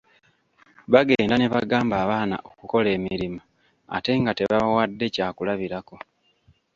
Bagenda 0.93 1.35
ne 1.37 1.47
bagamba 1.53 1.95
abaana 2.03 2.35
okukola 2.49 2.87
emirimu 2.97 3.41
ate 3.95 4.11
nga 4.19 4.31
tebabawadde 4.37 5.05
kyakulabirako. 5.15 5.95